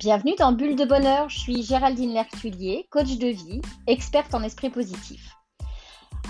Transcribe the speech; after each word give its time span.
Bienvenue 0.00 0.34
dans 0.38 0.52
Bulle 0.52 0.76
de 0.76 0.86
Bonheur, 0.86 1.28
je 1.28 1.38
suis 1.38 1.62
Géraldine 1.62 2.14
Lertulier, 2.14 2.86
coach 2.88 3.18
de 3.18 3.26
vie, 3.26 3.60
experte 3.86 4.34
en 4.34 4.42
esprit 4.42 4.70
positif. 4.70 5.36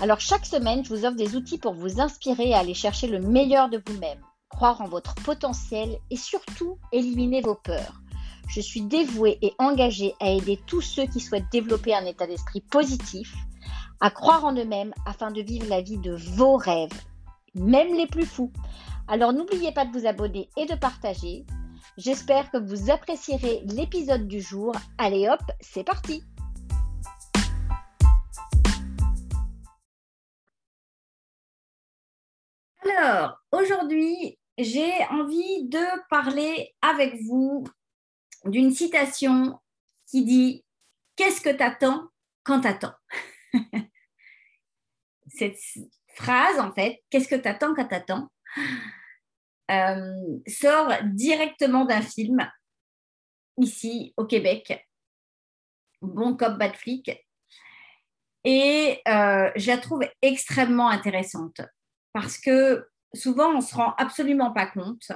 Alors 0.01 0.19
chaque 0.19 0.45
semaine, 0.45 0.83
je 0.83 0.89
vous 0.89 1.05
offre 1.05 1.15
des 1.15 1.37
outils 1.37 1.57
pour 1.57 1.73
vous 1.73 2.01
inspirer 2.01 2.53
à 2.53 2.59
aller 2.59 2.73
chercher 2.73 3.07
le 3.07 3.21
meilleur 3.21 3.69
de 3.69 3.81
vous-même, 3.87 4.19
croire 4.49 4.81
en 4.81 4.89
votre 4.89 5.15
potentiel 5.15 5.97
et 6.09 6.17
surtout 6.17 6.79
éliminer 6.91 7.39
vos 7.39 7.55
peurs. 7.55 8.01
Je 8.49 8.59
suis 8.59 8.81
dévouée 8.81 9.37
et 9.41 9.53
engagée 9.57 10.15
à 10.19 10.29
aider 10.29 10.59
tous 10.67 10.81
ceux 10.81 11.05
qui 11.05 11.21
souhaitent 11.21 11.49
développer 11.49 11.95
un 11.95 12.03
état 12.03 12.27
d'esprit 12.27 12.59
positif, 12.59 13.33
à 14.01 14.09
croire 14.09 14.43
en 14.43 14.53
eux-mêmes 14.53 14.93
afin 15.05 15.31
de 15.31 15.41
vivre 15.41 15.69
la 15.69 15.79
vie 15.79 15.97
de 15.97 16.13
vos 16.13 16.57
rêves, 16.57 17.05
même 17.55 17.95
les 17.95 18.07
plus 18.07 18.25
fous. 18.25 18.51
Alors 19.07 19.31
n'oubliez 19.31 19.71
pas 19.71 19.85
de 19.85 19.97
vous 19.97 20.07
abonner 20.07 20.49
et 20.57 20.65
de 20.65 20.75
partager. 20.75 21.45
J'espère 21.97 22.49
que 22.51 22.57
vous 22.57 22.89
apprécierez 22.89 23.63
l'épisode 23.65 24.25
du 24.25 24.39
jour. 24.39 24.73
Allez 24.97 25.27
hop, 25.27 25.41
c'est 25.59 25.83
parti. 25.83 26.23
Alors, 32.83 33.37
aujourd'hui, 33.51 34.39
j'ai 34.57 34.91
envie 35.09 35.67
de 35.67 36.07
parler 36.09 36.73
avec 36.81 37.21
vous 37.23 37.65
d'une 38.45 38.71
citation 38.71 39.59
qui 40.07 40.23
dit 40.23 40.65
Qu'est-ce 41.17 41.41
que 41.41 41.49
t'attends 41.49 42.07
quand 42.43 42.61
t'attends? 42.61 42.95
Cette 45.27 45.59
phrase, 46.15 46.57
en 46.57 46.71
fait, 46.71 47.03
Qu'est-ce 47.09 47.27
que 47.27 47.35
t'attends 47.35 47.75
quand 47.75 47.87
t'attends? 47.87 48.29
Sort 50.47 50.93
directement 51.05 51.85
d'un 51.85 52.01
film 52.01 52.49
ici 53.57 54.13
au 54.17 54.25
Québec, 54.25 54.87
Bon 56.01 56.35
cop, 56.35 56.57
bad 56.57 56.75
flic. 56.75 57.11
Et 58.43 59.01
euh, 59.07 59.51
je 59.55 59.67
la 59.67 59.77
trouve 59.77 60.03
extrêmement 60.21 60.89
intéressante 60.89 61.61
parce 62.11 62.39
que 62.39 62.89
souvent 63.13 63.49
on 63.49 63.57
ne 63.57 63.61
se 63.61 63.75
rend 63.75 63.93
absolument 63.97 64.51
pas 64.51 64.65
compte 64.65 65.11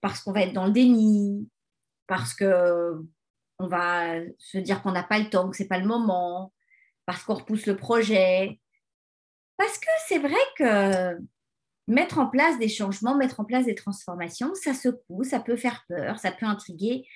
parce 0.00 0.20
qu'on 0.20 0.32
va 0.32 0.42
être 0.42 0.52
dans 0.52 0.66
le 0.66 0.72
déni, 0.72 1.48
parce 2.06 2.34
que 2.34 2.94
on 3.60 3.66
va 3.66 4.20
se 4.38 4.58
dire 4.58 4.82
qu'on 4.82 4.92
n'a 4.92 5.02
pas 5.02 5.18
le 5.18 5.30
temps, 5.30 5.48
que 5.50 5.56
c'est 5.56 5.68
pas 5.68 5.78
le 5.78 5.86
moment, 5.86 6.52
parce 7.06 7.24
qu'on 7.24 7.34
repousse 7.34 7.66
le 7.66 7.76
projet. 7.76 8.60
Parce 9.56 9.78
que 9.78 9.90
c'est 10.06 10.18
vrai 10.18 10.38
que 10.56 11.18
mettre 11.88 12.18
en 12.18 12.28
place 12.28 12.58
des 12.58 12.68
changements, 12.68 13.16
mettre 13.16 13.40
en 13.40 13.44
place 13.44 13.64
des 13.64 13.74
transformations, 13.74 14.54
ça 14.54 14.74
secoue, 14.74 15.24
ça 15.24 15.40
peut 15.40 15.56
faire 15.56 15.84
peur, 15.88 16.18
ça 16.18 16.30
peut 16.30 16.46
intriguer. 16.46 17.08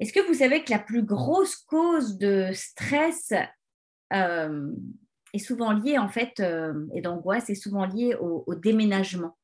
Est-ce 0.00 0.12
que 0.12 0.26
vous 0.26 0.34
savez 0.34 0.64
que 0.64 0.70
la 0.70 0.78
plus 0.78 1.04
grosse 1.04 1.56
cause 1.56 2.18
de 2.18 2.50
stress 2.54 3.32
euh, 4.12 4.72
est 5.34 5.38
souvent 5.38 5.72
liée, 5.72 5.98
en 5.98 6.08
fait, 6.08 6.40
euh, 6.40 6.86
et 6.94 7.02
d'angoisse, 7.02 7.50
est 7.50 7.54
souvent 7.54 7.84
liée 7.84 8.16
au, 8.18 8.54
déménagement? 8.54 9.36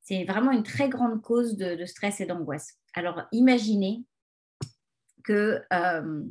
C'est 0.00 0.24
vraiment 0.24 0.52
une 0.52 0.62
très 0.62 0.88
grande 0.88 1.20
cause 1.20 1.56
de, 1.56 1.84
stress 1.84 2.20
et 2.20 2.26
d'angoisse. 2.26 2.78
Alors, 2.94 3.22
imaginez 3.32 4.04
que 5.24 5.60
euh, 5.72 6.22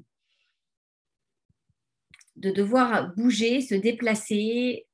de 2.37 2.51
devoir 2.51 3.13
bouger, 3.15 3.61
se 3.61 3.75
déplacer, 3.75 4.87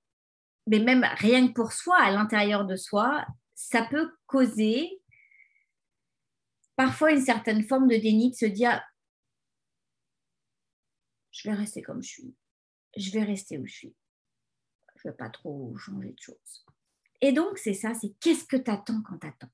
mais 0.69 0.79
même 0.79 1.03
rien 1.17 1.47
que 1.47 1.53
pour 1.53 1.73
soi, 1.73 1.97
à 1.97 2.11
l'intérieur 2.11 2.63
de 2.63 2.75
soi, 2.75 3.25
ça 3.55 3.83
peut 3.83 4.11
causer 4.27 5.01
parfois 6.75 7.11
une 7.11 7.21
certaine 7.21 7.63
forme 7.63 7.87
de 7.87 7.97
déni 7.97 8.29
de 8.29 8.35
se 8.35 8.45
dire 8.45 8.79
je 11.31 11.49
vais 11.49 11.55
rester 11.55 11.81
comme 11.81 12.03
je 12.03 12.09
suis, 12.09 12.35
je 12.95 13.09
vais 13.11 13.23
rester 13.23 13.57
où 13.57 13.65
je 13.65 13.73
suis, 13.73 13.95
je 14.95 15.07
ne 15.07 15.11
vais 15.11 15.17
pas 15.17 15.29
trop 15.29 15.75
changer 15.75 16.11
de 16.11 16.19
choses. 16.19 16.65
Et 17.21 17.31
donc, 17.31 17.57
c'est 17.57 17.73
ça, 17.73 17.93
c'est 17.95 18.13
qu'est-ce 18.19 18.45
que 18.45 18.57
tu 18.57 18.69
attends 18.69 19.01
quand 19.01 19.17
tu 19.17 19.27
attends 19.27 19.51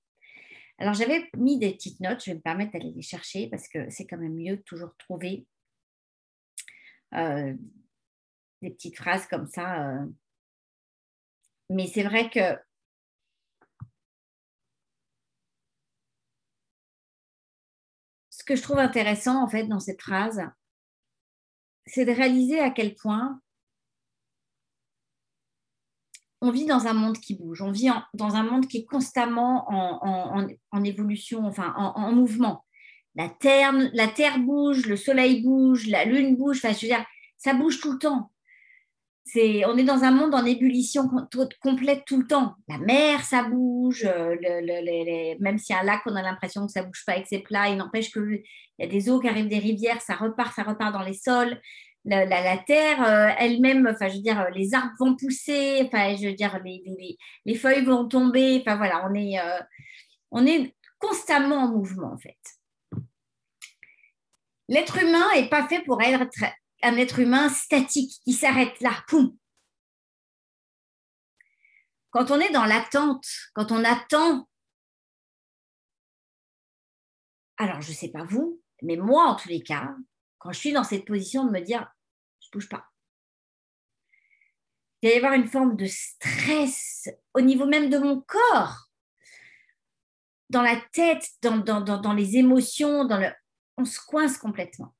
Alors, 0.79 0.93
j'avais 0.93 1.29
mis 1.37 1.57
des 1.57 1.73
petites 1.73 2.01
notes, 2.01 2.23
je 2.25 2.31
vais 2.31 2.35
me 2.35 2.41
permettre 2.41 2.73
d'aller 2.73 2.91
les 2.91 3.01
chercher 3.01 3.47
parce 3.47 3.69
que 3.69 3.89
c'est 3.89 4.05
quand 4.05 4.17
même 4.17 4.35
mieux 4.35 4.57
de 4.57 4.61
toujours 4.63 4.95
trouver 4.97 5.47
euh, 7.13 7.53
des 8.61 8.71
petites 8.71 8.97
phrases 8.97 9.27
comme 9.27 9.47
ça. 9.47 9.93
Euh, 9.93 10.05
mais 11.69 11.87
c'est 11.87 12.03
vrai 12.03 12.29
que 12.29 12.57
ce 18.29 18.43
que 18.43 18.55
je 18.55 18.61
trouve 18.61 18.79
intéressant 18.79 19.43
en 19.43 19.47
fait 19.47 19.65
dans 19.65 19.79
cette 19.79 20.01
phrase, 20.01 20.41
c'est 21.87 22.05
de 22.05 22.11
réaliser 22.11 22.59
à 22.59 22.69
quel 22.69 22.95
point 22.95 23.41
on 26.41 26.51
vit 26.51 26.65
dans 26.65 26.85
un 26.85 26.93
monde 26.93 27.17
qui 27.17 27.35
bouge, 27.35 27.61
on 27.61 27.71
vit 27.71 27.89
dans 28.13 28.35
un 28.35 28.43
monde 28.43 28.67
qui 28.67 28.79
est 28.79 28.85
constamment 28.85 29.65
en, 29.67 30.83
évolution, 30.83 31.45
enfin 31.45 31.73
en, 31.75 32.11
mouvement. 32.11 32.65
La 33.15 33.29
terre, 33.29 33.71
la 33.93 34.07
terre 34.07 34.39
bouge, 34.39 34.85
le 34.85 34.97
soleil 34.97 35.41
bouge, 35.41 35.87
la 35.87 36.05
lune 36.05 36.35
bouge, 36.35 36.57
enfin, 36.57 36.73
veux 36.73 36.87
dire, 36.87 37.05
ça 37.37 37.53
bouge 37.53 37.79
tout 37.79 37.93
le 37.93 37.99
temps 37.99 38.31
on 39.33 39.77
est 39.77 39.83
dans 39.83 40.03
un 40.03 40.11
monde 40.11 40.35
en 40.35 40.45
ébullition 40.45 41.09
complète 41.61 42.03
tout 42.05 42.21
le 42.21 42.27
temps. 42.27 42.55
La 42.67 42.77
mer, 42.77 43.23
ça 43.25 43.43
bouge, 43.43 44.05
euh, 44.05 44.35
même 45.39 45.57
s'il 45.57 45.75
y 45.75 45.77
a 45.77 45.81
un 45.81 45.85
lac, 45.85 46.01
on 46.05 46.15
a 46.15 46.21
l'impression 46.21 46.65
que 46.65 46.71
ça 46.71 46.83
bouge 46.83 47.03
pas 47.05 47.13
avec 47.13 47.27
ses 47.27 47.39
plats. 47.39 47.69
Il 47.69 47.77
n'empêche 47.77 48.11
qu'il 48.11 48.43
y 48.79 48.83
a 48.83 48.87
des 48.87 49.09
eaux 49.09 49.19
qui 49.19 49.27
arrivent 49.27 49.47
des 49.47 49.59
rivières, 49.59 50.01
ça 50.01 50.15
repart, 50.15 50.53
ça 50.55 50.63
repart 50.63 50.93
dans 50.93 51.01
les 51.01 51.13
sols. 51.13 51.59
La, 52.07 52.57
terre 52.59 53.03
euh, 53.03 53.33
elle-même, 53.39 53.87
enfin, 53.91 54.07
je 54.07 54.17
veux 54.17 54.21
dire, 54.21 54.47
les 54.53 54.75
arbres 54.75 54.93
vont 54.99 55.15
pousser, 55.15 55.81
enfin, 55.85 56.15
je 56.15 56.27
veux 56.27 56.33
dire, 56.33 56.59
les, 56.63 57.55
feuilles 57.55 57.83
vont 57.83 58.07
tomber. 58.07 58.61
Enfin, 58.61 58.75
voilà, 58.75 59.09
on 59.09 59.15
est, 59.15 59.39
euh, 59.39 59.59
on 60.29 60.45
est 60.45 60.75
constamment 60.99 61.63
en 61.63 61.67
mouvement, 61.69 62.13
en 62.13 62.17
fait. 62.17 62.37
L'être 64.67 64.97
humain 65.01 65.25
n'est 65.35 65.49
pas 65.49 65.67
fait 65.67 65.81
pour 65.81 65.99
être 66.01 66.27
un 66.85 66.97
être 66.97 67.19
humain 67.19 67.49
statique 67.49 68.21
qui 68.23 68.33
s'arrête 68.33 68.79
là, 68.79 69.03
poum. 69.07 69.35
Quand 72.11 72.31
on 72.31 72.39
est 72.39 72.51
dans 72.51 72.65
l'attente, 72.65 73.25
quand 73.53 73.71
on 73.71 73.83
attend, 73.83 74.47
alors 77.57 77.81
je 77.81 77.89
ne 77.89 77.95
sais 77.95 78.09
pas 78.09 78.23
vous, 78.23 78.61
mais 78.81 78.95
moi 78.95 79.25
en 79.25 79.35
tous 79.35 79.49
les 79.49 79.63
cas, 79.63 79.95
quand 80.37 80.51
je 80.51 80.59
suis 80.59 80.71
dans 80.71 80.83
cette 80.83 81.05
position 81.05 81.45
de 81.45 81.51
me 81.51 81.59
dire, 81.59 81.91
je 82.39 82.47
ne 82.47 82.51
bouge 82.53 82.69
pas, 82.69 82.87
il 85.01 85.09
va 85.09 85.15
y 85.15 85.17
avoir 85.17 85.33
une 85.33 85.47
forme 85.47 85.75
de 85.75 85.87
stress 85.87 87.09
au 87.33 87.41
niveau 87.41 87.65
même 87.65 87.89
de 87.89 87.97
mon 87.97 88.21
corps, 88.21 88.89
dans 90.49 90.61
la 90.61 90.79
tête, 90.93 91.27
dans, 91.41 91.57
dans, 91.57 91.81
dans 91.81 92.13
les 92.13 92.37
émotions, 92.37 93.05
dans 93.05 93.17
le... 93.17 93.31
on 93.77 93.85
se 93.85 93.99
coince 93.99 94.37
complètement. 94.37 94.95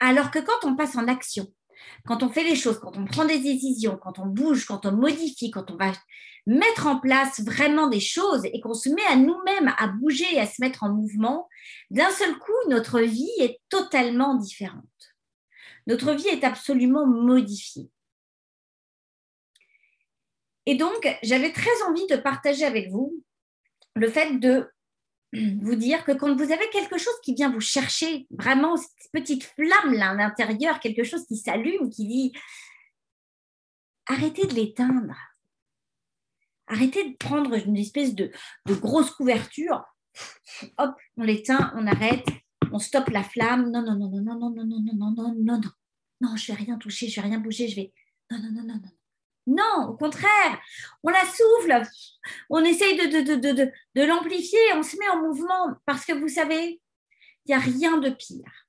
Alors 0.00 0.30
que 0.30 0.38
quand 0.38 0.64
on 0.64 0.76
passe 0.76 0.96
en 0.96 1.08
action, 1.08 1.46
quand 2.06 2.22
on 2.22 2.28
fait 2.28 2.44
les 2.44 2.56
choses, 2.56 2.78
quand 2.78 2.96
on 2.96 3.04
prend 3.04 3.24
des 3.24 3.38
décisions, 3.38 3.96
quand 3.96 4.18
on 4.18 4.26
bouge, 4.26 4.64
quand 4.64 4.86
on 4.86 4.92
modifie, 4.92 5.50
quand 5.50 5.70
on 5.70 5.76
va 5.76 5.92
mettre 6.46 6.86
en 6.86 6.98
place 6.98 7.40
vraiment 7.40 7.88
des 7.88 8.00
choses 8.00 8.44
et 8.46 8.60
qu'on 8.60 8.74
se 8.74 8.88
met 8.88 9.04
à 9.04 9.16
nous-mêmes 9.16 9.74
à 9.76 9.88
bouger 9.88 10.26
et 10.32 10.40
à 10.40 10.46
se 10.46 10.60
mettre 10.60 10.82
en 10.82 10.90
mouvement, 10.90 11.48
d'un 11.90 12.10
seul 12.10 12.36
coup, 12.38 12.52
notre 12.68 13.00
vie 13.00 13.30
est 13.38 13.60
totalement 13.68 14.34
différente. 14.34 14.84
Notre 15.86 16.12
vie 16.12 16.28
est 16.28 16.44
absolument 16.44 17.06
modifiée. 17.06 17.90
Et 20.66 20.74
donc, 20.74 21.08
j'avais 21.22 21.52
très 21.52 21.82
envie 21.88 22.06
de 22.08 22.16
partager 22.16 22.64
avec 22.64 22.90
vous 22.90 23.22
le 23.94 24.08
fait 24.08 24.38
de 24.38 24.70
vous 25.32 25.74
dire 25.74 26.04
que 26.04 26.12
quand 26.12 26.34
vous 26.34 26.52
avez 26.52 26.68
quelque 26.70 26.98
chose 26.98 27.14
qui 27.22 27.34
vient 27.34 27.50
vous 27.50 27.60
chercher, 27.60 28.26
vraiment 28.30 28.76
cette 28.76 29.10
petite 29.12 29.44
flamme 29.44 29.92
là 29.92 30.10
à 30.10 30.14
l'intérieur, 30.14 30.80
quelque 30.80 31.04
chose 31.04 31.26
qui 31.26 31.36
s'allume, 31.36 31.90
qui 31.90 32.06
dit 32.06 32.32
arrêtez 34.06 34.46
de 34.46 34.54
l'éteindre. 34.54 35.14
Arrêtez 36.66 37.10
de 37.10 37.16
prendre 37.16 37.54
une 37.54 37.76
espèce 37.76 38.14
de, 38.14 38.30
grosse 38.66 39.10
couverture. 39.10 39.84
Hop, 40.76 40.94
on 41.16 41.22
l'éteint, 41.22 41.72
on 41.76 41.86
arrête, 41.86 42.26
on 42.72 42.78
stoppe 42.78 43.08
la 43.08 43.22
flamme. 43.22 43.70
Non, 43.70 43.82
non, 43.82 43.96
non, 43.96 44.10
non, 44.10 44.22
non, 44.22 44.38
non, 44.38 44.50
non, 44.50 44.64
non, 44.64 44.80
non, 44.80 44.94
non, 44.94 45.12
non, 45.12 45.34
non, 45.34 45.60
non. 45.60 45.70
Non, 46.20 46.36
je 46.36 46.52
vais 46.52 46.58
rien 46.58 46.76
toucher, 46.78 47.08
je 47.08 47.20
vais 47.20 47.28
rien 47.28 47.38
bouger, 47.38 47.68
je 47.68 47.76
vais. 47.76 47.92
Non, 48.30 48.38
non, 48.38 48.50
non, 48.50 48.64
non, 48.64 48.74
non. 48.74 48.97
Non, 49.48 49.88
au 49.88 49.96
contraire, 49.96 50.60
on 51.02 51.08
la 51.08 51.24
souffle, 51.24 51.82
on 52.50 52.62
essaye 52.64 52.98
de, 52.98 54.04
l'amplifier, 54.04 54.58
on 54.74 54.82
se 54.82 54.98
met 54.98 55.08
en 55.08 55.22
mouvement 55.22 55.74
parce 55.86 56.04
que 56.04 56.12
vous 56.12 56.28
savez, 56.28 56.82
il 57.46 57.48
n'y 57.48 57.54
a 57.54 57.58
rien 57.58 57.96
de 57.96 58.10
pire. 58.10 58.66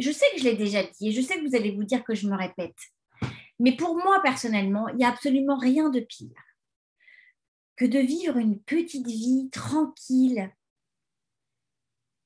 Je 0.00 0.10
sais 0.10 0.26
que 0.34 0.40
je 0.40 0.44
l'ai 0.44 0.56
déjà 0.56 0.82
dit 0.82 1.08
et 1.08 1.12
je 1.12 1.20
sais 1.20 1.38
que 1.38 1.46
vous 1.46 1.54
allez 1.54 1.70
vous 1.70 1.84
dire 1.84 2.02
que 2.02 2.16
je 2.16 2.26
me 2.26 2.36
répète. 2.36 2.76
Mais 3.60 3.76
pour 3.76 3.96
moi, 3.96 4.20
personnellement, 4.20 4.88
il 4.88 4.96
n'y 4.96 5.04
a 5.04 5.10
absolument 5.10 5.58
rien 5.58 5.90
de 5.90 6.00
pire 6.00 6.42
que 7.76 7.84
de 7.84 8.00
vivre 8.00 8.36
une 8.36 8.60
petite 8.60 9.06
vie 9.06 9.48
tranquille, 9.50 10.52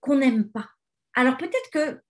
qu'on 0.01 0.17
n'aime 0.17 0.51
pas. 0.51 0.71
Alors 1.13 1.37
peut-être 1.37 1.71
que 1.71 2.01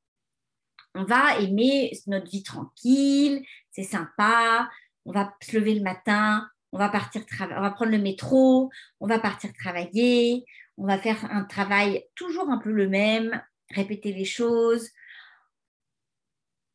on 0.95 1.05
va 1.05 1.41
aimer 1.41 1.93
notre 2.07 2.31
vie 2.31 2.45
tranquille, 2.45 3.45
c'est 3.73 3.83
sympa, 3.83 4.69
on 5.11 5.13
va 5.13 5.35
se 5.43 5.59
lever 5.59 5.75
le 5.75 5.83
matin, 5.83 6.49
on 6.71 6.79
va 6.79 6.89
partir 6.89 7.27
prendre 7.27 7.91
le 7.91 7.99
métro, 7.99 8.71
on 9.01 9.09
va 9.09 9.19
partir 9.19 9.53
travailler, 9.53 10.45
on 10.77 10.87
va 10.87 10.99
faire 10.99 11.25
un 11.33 11.43
travail 11.43 12.05
toujours 12.15 12.49
un 12.49 12.59
peu 12.59 12.71
le 12.71 12.89
même, 12.89 13.43
répéter 13.71 14.13
les 14.13 14.25
choses, 14.25 14.89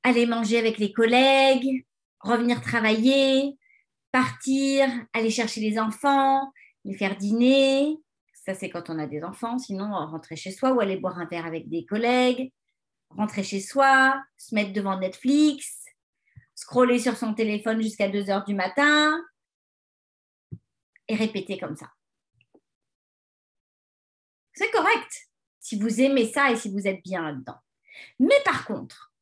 aller 0.03 0.25
manger 0.25 0.59
avec 0.59 0.79
les 0.79 0.91
collègues, 0.91 1.85
revenir 2.19 2.59
travailler, 2.61 3.57
partir, 4.11 4.89
aller 5.13 5.29
chercher 5.29 5.61
les 5.61 5.79
enfants, 5.79 6.51
les 6.83 6.97
faire 6.97 7.15
dîner. 7.15 7.95
Ça, 8.33 8.53
c'est 8.53 8.69
quand 8.69 8.89
on 8.89 8.99
a 8.99 9.07
des 9.07 9.23
enfants. 9.23 9.57
Sinon, 9.59 9.91
rentrer 10.07 10.35
chez 10.35 10.51
soi 10.51 10.73
ou 10.73 10.81
aller 10.81 10.97
boire 10.97 11.19
un 11.19 11.25
verre 11.25 11.45
avec 11.45 11.69
des 11.69 11.85
collègues, 11.85 12.51
rentrer 13.11 13.43
chez 13.43 13.61
soi, 13.61 14.21
se 14.35 14.53
mettre 14.53 14.73
devant 14.73 14.99
Netflix, 14.99 15.84
scroller 16.55 16.99
sur 16.99 17.15
son 17.17 17.33
téléphone 17.33 17.81
jusqu'à 17.81 18.09
2 18.09 18.29
heures 18.29 18.45
du 18.45 18.55
matin 18.55 19.23
et 21.07 21.15
répéter 21.15 21.57
comme 21.59 21.75
ça. 21.75 21.91
C'est 24.53 24.71
correct 24.71 25.29
si 25.59 25.77
vous 25.77 26.01
aimez 26.01 26.31
ça 26.31 26.51
et 26.51 26.55
si 26.55 26.69
vous 26.69 26.87
êtes 26.87 27.03
bien 27.03 27.21
là-dedans. 27.21 27.59
Mais 28.19 28.41
par 28.43 28.65
contre, 28.65 29.13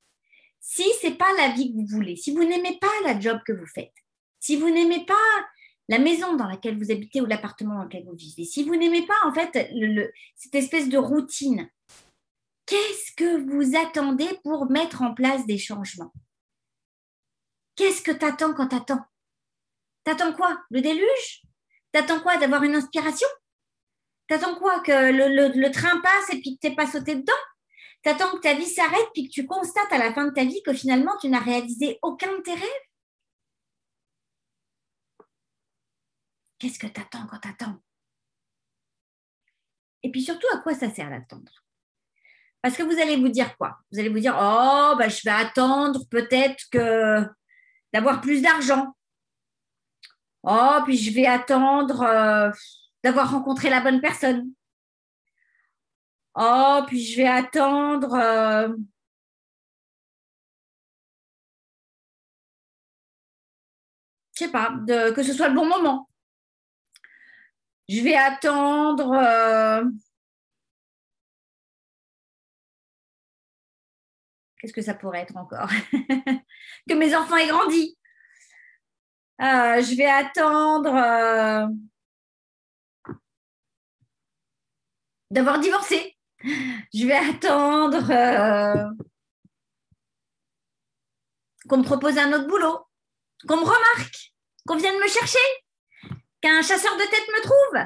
si 0.59 0.83
ce 1.01 1.07
n'est 1.07 1.15
pas 1.15 1.33
la 1.38 1.50
vie 1.50 1.71
que 1.71 1.77
vous 1.77 1.88
voulez, 1.88 2.15
si 2.15 2.31
vous 2.31 2.44
n'aimez 2.44 2.77
pas 2.80 2.91
la 3.03 3.19
job 3.19 3.39
que 3.45 3.51
vous 3.51 3.68
faites, 3.68 3.94
si 4.39 4.56
vous 4.56 4.69
n'aimez 4.69 5.06
pas 5.06 5.13
la 5.89 6.00
maison 6.00 6.35
dans 6.35 6.47
laquelle 6.47 6.77
vous 6.77 6.91
habitez 6.91 7.19
ou 7.19 7.25
l'appartement 7.25 7.75
dans 7.75 7.83
lequel 7.83 8.06
vous 8.06 8.15
vivez, 8.15 8.45
si 8.45 8.63
vous 8.63 8.75
n'aimez 8.75 9.06
pas 9.06 9.18
en 9.25 9.33
fait 9.33 9.69
cette 10.35 10.56
espèce 10.56 10.88
de 10.88 10.97
routine, 10.97 11.69
qu'est-ce 12.65 13.12
que 13.15 13.38
vous 13.50 13.75
attendez 13.75 14.30
pour 14.44 14.69
mettre 14.69 15.01
en 15.01 15.13
place 15.13 15.45
des 15.45 15.57
changements? 15.57 16.13
Qu'est-ce 17.75 18.02
que 18.02 18.12
tu 18.12 18.25
attends 18.25 18.54
quand 18.54 18.68
tu 18.68 18.75
attends 18.75 19.06
T'attends 20.04 20.34
quoi? 20.34 20.64
Le 20.70 20.81
déluge? 20.81 21.44
T'attends 21.92 22.20
quoi? 22.22 22.38
D'avoir 22.38 22.64
une 22.64 22.75
inspiration? 22.75 23.28
T'attends 24.28 24.56
quoi? 24.56 24.81
Que 24.81 25.12
le, 25.12 25.72
train 25.72 26.00
passe 26.02 26.30
et 26.31 26.40
puis 26.40 26.58
que 26.58 26.68
tu 26.68 26.75
pas 26.75 26.88
sauté 26.88 27.16
dedans? 27.16 27.34
T'attends 28.02 28.31
que 28.31 28.42
ta 28.42 28.54
vie 28.54 28.66
s'arrête 28.66 29.10
puis 29.14 29.28
que 29.28 29.34
tu 29.34 29.46
constates 29.46 29.92
à 29.92 29.98
la 29.98 30.14
fin 30.14 30.25
de 30.25 30.34
ta 30.34 30.44
vie 30.44 30.62
que 30.64 30.74
finalement 30.74 31.16
tu 31.20 31.30
n'as 31.30 31.40
réalisé 31.40 32.00
aucun 32.02 32.31
de 32.38 32.42
tes 32.42 32.54
rêves? 32.54 32.88
Qu'est-ce 36.60 36.80
que 36.80 36.88
t'attends 36.88 37.28
quand 37.28 37.40
t'attends? 37.40 37.81
Et 40.04 40.12
puis 40.12 40.22
surtout, 40.22 40.48
à 40.54 40.58
quoi 40.58 40.76
ça 40.76 40.90
sert 40.94 41.10
d'attendre? 41.10 41.52
Parce 42.62 42.78
que 42.78 42.84
vous 42.84 43.00
allez 43.00 43.18
vous 43.18 43.30
dire 43.30 43.58
quoi? 43.58 43.78
Vous 43.92 44.00
allez 44.00 44.10
vous 44.10 44.19
dire, 44.19 44.36
oh, 44.36 44.96
bah, 44.98 45.10
je 45.10 45.22
vais 45.24 45.31
attendre 45.31 46.02
peut-être 46.10 46.64
que 46.72 47.26
d'avoir 47.94 48.22
plus 48.22 48.42
d'argent. 48.42 48.95
Oh, 50.44 50.80
puis 50.86 50.98
je 50.98 51.13
vais 51.13 51.25
attendre 51.25 52.01
euh, 52.01 52.51
d'avoir 53.04 53.31
rencontré 53.31 53.69
la 53.69 53.81
bonne 53.81 54.01
personne. 54.01 54.51
Oh, 56.36 56.81
puis 56.88 57.04
je 57.04 57.18
vais 57.18 57.28
attendre. 57.28 58.13
Euh, 58.16 58.75
je 64.34 64.45
sais 64.45 64.51
pas, 64.51 64.74
que 65.16 65.24
ce 65.24 65.34
soit 65.34 65.50
le 65.50 65.56
bon 65.56 65.68
moment. 65.68 66.10
Je 67.88 68.01
vais 68.01 68.16
attendre. 68.16 69.12
Euh, 69.13 69.84
Qu'est-ce 74.63 74.71
que 74.71 74.81
ça 74.81 74.94
pourrait 74.94 75.19
être 75.19 75.36
encore 75.36 75.68
Que 76.88 76.94
mes 76.94 77.13
enfants 77.13 77.36
aient 77.36 77.50
grandi. 77.50 77.98
Euh, 79.42 79.81
je 79.81 79.94
vais 79.98 80.06
attendre 80.06 80.94
d'avoir 85.30 85.60
divorcé. 85.60 86.18
Je 86.45 87.06
vais 87.06 87.18
attendre 87.18 88.10
euh, 88.10 88.89
qu'on 91.68 91.80
me 91.80 91.83
propose 91.83 92.18
un 92.18 92.31
autre 92.31 92.48
boulot, 92.48 92.88
qu'on 93.45 93.57
me 93.57 93.66
remarque, 93.66 94.33
qu'on 94.66 94.77
vienne 94.77 94.98
me 94.98 95.09
chercher, 95.09 95.39
qu'un 96.39 96.62
chasseur 96.62 96.95
de 96.95 97.01
tête 97.01 97.27
me 97.27 97.42
trouve. 97.42 97.86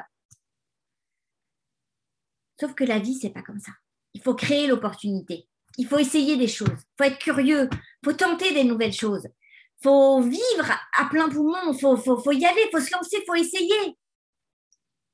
Sauf 2.60 2.76
que 2.76 2.84
la 2.84 3.00
vie, 3.00 3.18
c'est 3.20 3.32
pas 3.32 3.42
comme 3.42 3.60
ça. 3.60 3.72
Il 4.14 4.22
faut 4.22 4.36
créer 4.36 4.68
l'opportunité. 4.68 5.50
Il 5.78 5.88
faut 5.88 6.00
essayer 6.00 6.38
des 6.38 6.48
choses. 6.48 6.70
Il 6.70 6.96
faut 6.98 7.04
être 7.04 7.20
curieux. 7.20 7.70
Il 7.72 8.06
faut 8.06 8.14
tenter 8.14 8.54
des 8.54 8.64
nouvelles 8.64 8.94
choses. 8.94 9.26
Il 9.26 9.84
faut 9.84 10.22
vivre 10.22 10.72
à 10.98 11.06
plein 11.06 11.30
poumon. 11.30 11.72
Il 11.72 11.80
faut, 11.80 12.32
y 12.32 12.46
aller. 12.46 12.62
Il 12.66 12.70
faut 12.72 12.84
se 12.84 12.92
lancer. 12.92 13.18
Il 13.22 13.26
faut 13.26 13.36
essayer. 13.36 13.98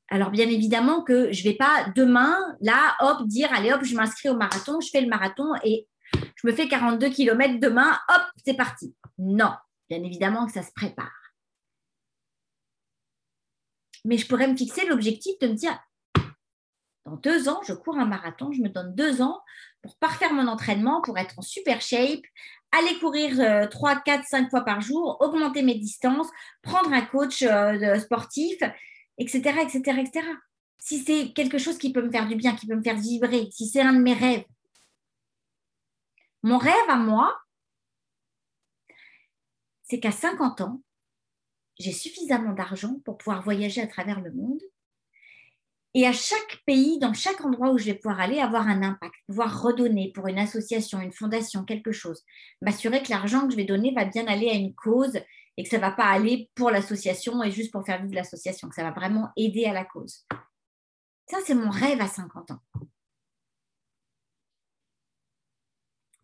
Alors, 0.10 0.30
bien 0.30 0.48
évidemment 0.48 1.04
que 1.04 1.32
je 1.32 1.40
ne 1.44 1.52
vais 1.52 1.58
pas 1.58 1.88
demain, 1.96 2.38
là, 2.62 2.96
hop, 3.00 3.28
dire, 3.28 3.52
allez, 3.52 3.74
hop, 3.74 3.84
je 3.84 3.96
m'inscris 3.96 4.30
au 4.30 4.36
marathon, 4.36 4.80
je 4.80 4.90
fais 4.90 5.02
le 5.02 5.08
marathon 5.08 5.56
et 5.64 5.88
je 6.14 6.48
me 6.48 6.54
fais 6.54 6.68
42 6.68 7.10
km 7.10 7.60
demain, 7.60 7.98
hop, 8.10 8.22
c'est 8.46 8.54
parti. 8.54 8.94
Non, 9.18 9.54
bien 9.90 10.04
évidemment 10.04 10.46
que 10.46 10.52
ça 10.52 10.62
se 10.62 10.72
prépare. 10.76 11.34
Mais 14.06 14.18
je 14.18 14.28
pourrais 14.28 14.48
me 14.48 14.58
fixer 14.58 14.86
l'objectif 14.86 15.40
de 15.40 15.48
me 15.48 15.54
dire, 15.54 15.78
dans 17.06 17.18
deux 17.18 17.50
ans, 17.50 17.62
je 17.64 17.74
cours 17.74 17.98
un 17.98 18.06
marathon, 18.06 18.52
je 18.52 18.62
me 18.62 18.70
donne 18.70 18.96
deux 18.96 19.22
ans 19.22 19.42
pour 19.82 19.98
parfaire 19.98 20.34
mon 20.34 20.48
entraînement, 20.48 21.02
pour 21.02 21.18
être 21.18 21.38
en 21.38 21.42
super 21.42 21.82
shape, 21.82 22.24
aller 22.72 22.98
courir 23.00 23.70
3, 23.70 23.96
4, 24.02 24.24
5 24.26 24.50
fois 24.50 24.62
par 24.62 24.82
jour, 24.82 25.18
augmenter 25.20 25.64
mes 25.64 25.76
distances, 25.76 26.30
prendre 26.62 26.92
un 26.94 27.02
coach 27.02 27.44
euh, 27.44 28.00
sportif 28.00 28.58
etc., 29.18 29.60
etc., 29.62 30.00
etc. 30.00 30.28
Si 30.78 31.00
c'est 31.00 31.32
quelque 31.34 31.58
chose 31.58 31.78
qui 31.78 31.94
peut 31.94 32.02
me 32.02 32.12
faire 32.12 32.28
du 32.28 32.36
bien, 32.36 32.56
qui 32.56 32.68
peut 32.68 32.76
me 32.76 32.84
faire 32.84 32.98
vibrer, 32.98 33.50
si 33.52 33.68
c'est 33.68 33.82
un 33.82 33.94
de 33.94 34.00
mes 34.00 34.14
rêves. 34.14 34.46
Mon 36.42 36.58
rêve 36.58 36.90
à 36.90 36.98
moi, 36.98 37.40
c'est 39.84 40.00
qu'à 40.00 40.12
50 40.12 40.62
ans, 40.62 40.82
j'ai 41.80 41.94
suffisamment 41.94 42.54
d'argent 42.54 43.00
pour 43.06 43.18
pouvoir 43.18 43.42
voyager 43.42 43.82
à 43.82 43.88
travers 43.88 44.20
le 44.20 44.32
monde 44.32 44.62
et 45.96 46.08
à 46.08 46.14
chaque 46.14 46.64
pays, 46.66 46.98
dans 46.98 47.14
chaque 47.14 47.42
endroit 47.42 47.72
où 47.72 47.78
je 47.78 47.86
vais 47.86 47.94
pouvoir 47.94 48.20
aller, 48.20 48.40
avoir 48.40 48.68
un 48.68 48.82
impact, 48.82 49.14
pouvoir 49.28 49.62
redonner 49.62 50.12
pour 50.14 50.28
une 50.28 50.40
association, 50.40 51.00
une 51.00 51.12
fondation, 51.12 51.64
quelque 51.66 51.92
chose. 51.92 52.24
M'assurer 52.62 53.04
que 53.04 53.12
l'argent 53.12 53.46
que 53.46 53.52
je 53.52 53.58
vais 53.58 53.66
donner 53.66 53.94
va 53.94 54.06
bien 54.06 54.26
aller 54.28 54.50
à 54.50 54.54
une 54.54 54.74
cause 54.74 55.20
et 55.56 55.64
que 55.64 55.70
ça 55.70 55.78
ne 55.78 55.82
va 55.82 55.92
pas 55.92 56.06
aller 56.06 56.50
pour 56.56 56.72
l'association 56.72 57.44
et 57.44 57.52
juste 57.52 57.72
pour 57.72 57.86
faire 57.86 58.02
vivre 58.02 58.16
l'association, 58.16 58.70
que 58.70 58.76
ça 58.76 58.84
va 58.84 58.92
vraiment 58.92 59.30
aider 59.38 59.66
à 59.66 59.74
la 59.74 59.86
cause. 59.86 60.26
Ça, 61.30 61.38
c'est 61.46 61.54
mon 61.54 61.70
rêve 61.70 62.02
à 62.02 62.08
50 62.08 62.52
ans. 62.52 62.60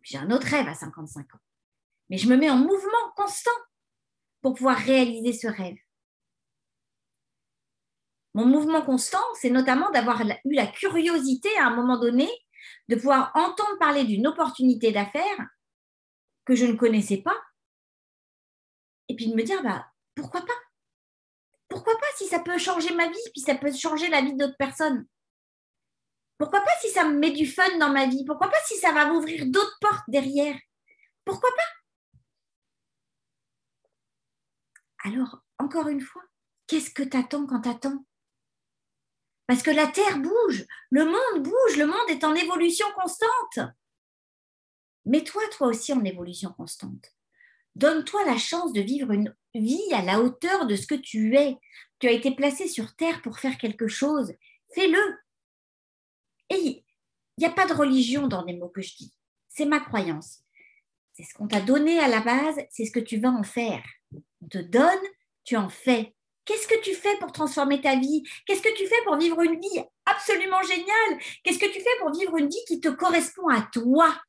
J'ai 0.02 0.18
un 0.18 0.30
autre 0.32 0.48
rêve 0.48 0.66
à 0.66 0.74
55 0.74 1.34
ans. 1.34 1.38
Mais 2.08 2.18
je 2.18 2.28
me 2.28 2.36
mets 2.36 2.50
en 2.50 2.58
mouvement 2.58 3.12
constant 3.14 3.50
pour 4.42 4.54
pouvoir 4.54 4.76
réaliser 4.76 5.32
ce 5.32 5.46
rêve. 5.46 5.76
Mon 8.34 8.46
mouvement 8.46 8.82
constant, 8.82 9.22
c'est 9.34 9.50
notamment 9.50 9.90
d'avoir 9.90 10.22
eu 10.22 10.54
la 10.54 10.66
curiosité 10.66 11.48
à 11.58 11.66
un 11.66 11.74
moment 11.74 11.98
donné 11.98 12.28
de 12.88 12.96
pouvoir 12.96 13.32
entendre 13.34 13.78
parler 13.78 14.04
d'une 14.04 14.26
opportunité 14.26 14.92
d'affaires 14.92 15.46
que 16.44 16.54
je 16.54 16.66
ne 16.66 16.76
connaissais 16.76 17.18
pas. 17.18 17.36
Et 19.08 19.16
puis 19.16 19.28
de 19.28 19.34
me 19.34 19.42
dire, 19.42 19.62
bah, 19.62 19.86
pourquoi 20.14 20.42
pas? 20.42 20.52
Pourquoi 21.68 21.94
pas 21.94 22.06
si 22.16 22.26
ça 22.26 22.40
peut 22.40 22.58
changer 22.58 22.94
ma 22.94 23.08
vie, 23.08 23.30
puis 23.32 23.42
ça 23.42 23.54
peut 23.54 23.72
changer 23.72 24.08
la 24.08 24.22
vie 24.22 24.34
d'autres 24.34 24.56
personnes? 24.58 25.06
Pourquoi 26.38 26.60
pas 26.60 26.72
si 26.80 26.88
ça 26.90 27.04
me 27.04 27.18
met 27.18 27.32
du 27.32 27.46
fun 27.46 27.78
dans 27.78 27.92
ma 27.92 28.06
vie? 28.06 28.24
Pourquoi 28.24 28.48
pas 28.48 28.60
si 28.64 28.76
ça 28.76 28.92
va 28.92 29.06
m'ouvrir 29.06 29.46
d'autres 29.46 29.76
portes 29.80 30.04
derrière? 30.08 30.58
Pourquoi 31.24 31.50
pas? 31.50 31.62
Alors, 35.04 35.42
encore 35.58 35.88
une 35.88 36.00
fois, 36.00 36.22
qu'est-ce 36.66 36.90
que 36.90 37.02
tu 37.02 37.16
attends 37.16 37.46
quand 37.46 37.60
tu 37.62 37.68
attends 37.68 38.04
Parce 39.50 39.64
que 39.64 39.72
la 39.72 39.88
Terre 39.88 40.20
bouge, 40.20 40.64
le 40.90 41.04
monde 41.06 41.42
bouge, 41.42 41.76
le 41.76 41.86
monde 41.86 42.08
est 42.08 42.22
en 42.22 42.36
évolution 42.36 42.86
constante. 42.94 43.58
Mets-toi, 45.06 45.42
toi 45.50 45.66
aussi, 45.66 45.92
en 45.92 46.04
évolution 46.04 46.52
constante. 46.52 47.12
Donne-toi 47.74 48.24
la 48.26 48.38
chance 48.38 48.72
de 48.72 48.80
vivre 48.80 49.10
une 49.10 49.34
vie 49.56 49.92
à 49.92 50.02
la 50.02 50.20
hauteur 50.20 50.68
de 50.68 50.76
ce 50.76 50.86
que 50.86 50.94
tu 50.94 51.36
es. 51.36 51.58
Tu 51.98 52.06
as 52.06 52.12
été 52.12 52.30
placé 52.30 52.68
sur 52.68 52.94
Terre 52.94 53.22
pour 53.22 53.40
faire 53.40 53.58
quelque 53.58 53.88
chose. 53.88 54.34
Fais-le. 54.72 55.18
Et 56.50 56.56
il 56.56 56.84
n'y 57.38 57.46
a 57.46 57.50
pas 57.50 57.66
de 57.66 57.74
religion 57.74 58.28
dans 58.28 58.44
les 58.44 58.54
mots 58.54 58.68
que 58.68 58.82
je 58.82 58.94
dis. 58.94 59.12
C'est 59.48 59.66
ma 59.66 59.80
croyance. 59.80 60.44
C'est 61.12 61.24
ce 61.24 61.34
qu'on 61.34 61.48
t'a 61.48 61.60
donné 61.60 61.98
à 61.98 62.06
la 62.06 62.20
base, 62.20 62.60
c'est 62.70 62.86
ce 62.86 62.92
que 62.92 63.00
tu 63.00 63.18
vas 63.18 63.30
en 63.30 63.42
faire. 63.42 63.82
On 64.42 64.46
te 64.46 64.58
donne, 64.58 65.02
tu 65.42 65.56
en 65.56 65.68
fais. 65.68 66.14
Qu'est-ce 66.44 66.66
que 66.66 66.80
tu 66.82 66.94
fais 66.94 67.16
pour 67.18 67.32
transformer 67.32 67.80
ta 67.80 67.96
vie? 67.96 68.22
Qu'est-ce 68.46 68.62
que 68.62 68.76
tu 68.76 68.86
fais 68.86 69.02
pour 69.04 69.16
vivre 69.16 69.40
une 69.42 69.60
vie 69.60 69.84
absolument 70.06 70.62
génial. 70.62 71.20
Qu'est-ce 71.42 71.58
que 71.58 71.72
tu 71.72 71.80
fais 71.80 71.98
pour 72.00 72.12
vivre 72.12 72.36
une 72.36 72.48
vie 72.48 72.64
qui 72.66 72.80
te 72.80 72.88
correspond 72.88 73.48
à 73.48 73.62
toi? 73.72 74.20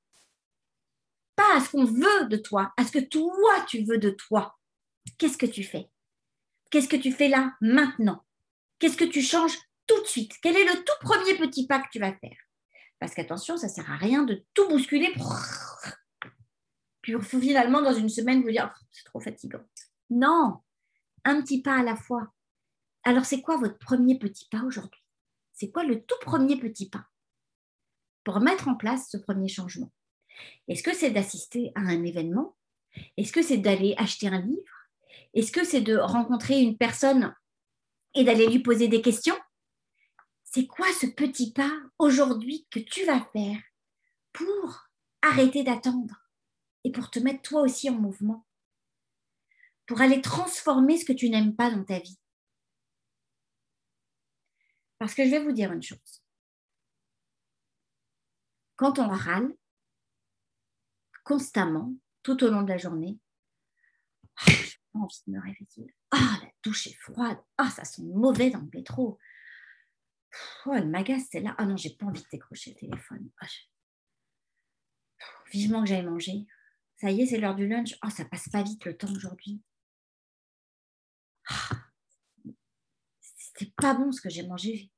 Pas 1.36 1.58
à 1.58 1.62
ce 1.62 1.70
qu'on 1.70 1.86
veut 1.86 2.28
de 2.28 2.38
toi, 2.38 2.72
à 2.78 2.86
ce 2.86 2.92
que 2.92 3.00
toi 3.00 3.66
tu 3.68 3.84
veux 3.84 3.98
de 3.98 4.12
toi. 4.12 4.58
Qu'est-ce 5.18 5.38
que 5.38 5.46
tu 5.46 5.64
fais? 5.64 5.90
Qu'est-ce 6.70 6.88
que 6.88 6.96
tu 6.96 7.12
fais 7.12 7.28
là, 7.28 7.54
maintenant? 7.62 8.24
Qu'est-ce 8.80 8.98
que 8.98 9.06
tu 9.06 9.22
changes 9.22 9.58
tout 9.88 10.00
de 10.02 10.08
suite? 10.08 10.34
Quel 10.42 10.56
est 10.56 10.66
le 10.66 10.84
tout 10.84 10.94
premier 11.02 11.36
petit 11.36 11.68
pas 11.68 11.80
que 11.80 11.90
tu 11.92 12.00
vas 12.00 12.14
faire? 12.14 12.38
Parce 13.00 13.14
qu'attention, 13.14 13.58
ça 13.58 13.68
ne 13.68 13.72
sert 13.72 13.92
à 13.92 13.98
rien 13.98 14.24
de 14.24 14.44
tout 14.54 14.68
bousculer. 14.70 15.14
Puis 17.02 17.16
finalement, 17.22 17.82
dans 17.82 17.94
une 17.94 18.10
semaine, 18.10 18.44
vous 18.44 18.52
dire, 18.52 18.74
c'est 18.92 19.06
trop 19.06 19.20
fatigant. 19.20 19.64
Non, 20.10 20.62
un 21.26 21.42
petit 21.42 21.62
pas 21.62 21.80
à 21.80 21.84
la 21.84 21.96
fois. 21.96 22.32
Alors, 23.04 23.26
c'est 23.26 23.42
quoi 23.42 23.58
votre 23.58 23.78
premier 23.80 24.18
petit 24.18 24.48
pas 24.50 24.64
aujourd'hui? 24.64 25.02
C'est 25.54 25.72
quoi 25.72 25.84
le 25.84 26.04
tout 26.04 26.16
premier 26.22 26.58
petit 26.58 26.90
pas 26.90 27.06
pour 28.24 28.40
mettre 28.40 28.68
en 28.68 28.76
place 28.76 29.10
ce 29.10 29.18
premier 29.18 29.48
changement? 29.48 29.92
Est-ce 30.68 30.84
que 30.84 30.96
c'est 30.96 31.12
d'assister 31.12 31.72
à 31.76 31.82
un 31.82 32.04
événement? 32.04 32.56
Est-ce 33.18 33.32
que 33.32 33.42
c'est 33.42 33.58
d'aller 33.58 33.96
acheter 33.98 34.28
un 34.28 34.42
livre? 34.42 34.88
Est-ce 35.34 35.52
que 35.52 35.64
c'est 35.64 35.82
de 35.82 35.98
rencontrer 35.98 36.62
une 36.62 36.78
personne 36.78 37.34
et 38.16 38.24
d'aller 38.24 38.48
lui 38.48 38.60
poser 38.60 38.88
des 38.88 39.02
questions? 39.02 39.38
C'est 40.44 40.68
quoi 40.68 40.88
ce 41.00 41.08
petit 41.08 41.54
pas 41.54 41.72
aujourd'hui 41.98 42.68
que 42.70 42.80
tu 42.80 43.06
vas 43.06 43.22
faire 43.32 43.58
pour 44.34 44.88
arrêter 45.22 45.64
d'attendre 45.64 46.16
et 46.84 46.92
pour 46.92 47.10
te 47.10 47.20
mettre 47.20 47.42
toi 47.42 47.62
aussi 47.62 47.90
en 47.90 47.94
mouvement? 47.94 48.46
Pour 49.88 50.02
aller 50.02 50.22
transformer 50.22 50.98
ce 50.98 51.06
que 51.06 51.14
tu 51.14 51.30
n'aimes 51.30 51.56
pas 51.56 51.70
dans 51.70 51.84
ta 51.84 52.00
vie 52.00 52.18
parce 55.02 55.16
que 55.16 55.26
je 55.26 55.32
vais 55.32 55.44
vous 55.44 55.52
dire 55.52 55.72
une 55.72 55.82
chose. 55.82 56.22
Quand 58.76 59.00
on 59.00 59.08
râle 59.08 59.52
constamment, 61.24 61.96
tout 62.22 62.44
au 62.44 62.52
long 62.52 62.62
de 62.62 62.70
la 62.70 62.78
journée, 62.78 63.18
oh, 64.48 64.52
pas 64.94 65.00
envie 65.00 65.24
de 65.26 65.34
me 65.34 65.42
réveiller. 65.42 65.96
Ah, 66.12 66.38
la 66.44 66.50
douche 66.62 66.86
est 66.86 67.00
froide. 67.00 67.40
Ah, 67.58 67.72
ça 67.72 67.84
sent 67.84 68.04
mauvais 68.04 68.52
dans 68.52 68.60
le 68.60 68.70
métro. 68.72 69.18
Oh, 70.68 70.76
le 70.76 70.86
magasin, 70.86 71.26
c'est 71.32 71.40
là. 71.40 71.56
Ah 71.58 71.66
non, 71.66 71.78
j'ai 71.78 71.96
pas 71.96 72.06
envie 72.06 72.22
de 72.22 72.28
décrocher 72.32 72.70
le 72.70 72.76
téléphone. 72.76 73.28
Ah, 73.40 73.48
vivement 75.52 75.82
que 75.82 75.90
j'aille 75.90 76.06
manger. 76.06 76.46
Ça 76.98 77.10
y 77.10 77.22
est, 77.22 77.26
c'est 77.26 77.40
l'heure 77.40 77.56
du 77.56 77.68
lunch. 77.68 77.98
Oh, 78.06 78.10
ça 78.12 78.26
passe 78.26 78.50
pas 78.50 78.62
vite 78.62 78.86
le 78.86 78.96
temps 78.96 79.12
aujourd'hui. 79.12 79.64
Ah, 81.52 81.70
c'était 83.20 83.72
pas 83.78 83.94
bon 83.94 84.12
ce 84.12 84.22
que 84.22 84.30
j'ai 84.30 84.48
mangé. 84.48 84.92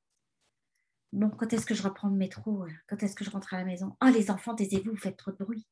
Bon, 1.12 1.30
quand 1.30 1.52
est-ce 1.54 1.66
que 1.66 1.76
je 1.76 1.84
reprends 1.84 2.10
le 2.10 2.16
métro 2.16 2.66
Quand 2.88 3.02
est-ce 3.04 3.16
que 3.16 3.24
je 3.24 3.30
rentre 3.30 3.54
à 3.54 3.58
la 3.58 3.66
maison? 3.66 3.96
Oh, 4.04 4.08
les 4.08 4.32
enfants, 4.32 4.56
taisez-vous, 4.56 4.92
vous 4.92 4.98
faites 4.98 5.18
trop 5.18 5.32
de 5.32 5.38
bruit. 5.38 5.68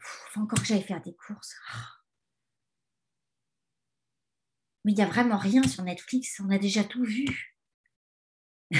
Faut 0.00 0.40
encore 0.40 0.60
que 0.60 0.66
j'aille 0.66 0.82
faire 0.82 1.02
des 1.02 1.14
courses. 1.14 1.54
Mais 4.84 4.92
il 4.92 4.96
n'y 4.96 5.02
a 5.02 5.06
vraiment 5.06 5.38
rien 5.38 5.62
sur 5.62 5.82
Netflix, 5.82 6.40
on 6.44 6.50
a 6.50 6.58
déjà 6.58 6.84
tout 6.84 7.04
vu. 7.04 7.56